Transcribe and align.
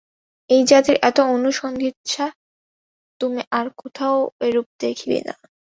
এই 0.49 0.61
জাতির 0.63 0.97
এত 1.01 1.17
অনুসন্ধিৎসা! 1.31 2.25
তুমি 3.21 3.41
আর 3.51 3.67
কোথাও 3.77 4.15
এরূপ 4.47 4.67
দেখিবে 4.81 5.19
না। 5.27 5.35